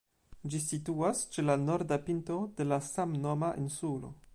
[0.53, 4.17] Ĝi situas ĉe la norda pinto de la samnoma insulo.